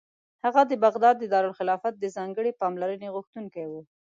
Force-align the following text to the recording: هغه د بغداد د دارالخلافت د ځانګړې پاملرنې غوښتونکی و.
هغه 0.45 0.61
د 0.67 0.73
بغداد 0.85 1.15
د 1.19 1.25
دارالخلافت 1.33 1.93
د 1.99 2.05
ځانګړې 2.15 2.51
پاملرنې 2.61 3.07
غوښتونکی 3.15 3.63
و. 3.67 3.73